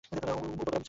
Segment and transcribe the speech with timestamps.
[0.05, 0.77] উবাগরাম, sir.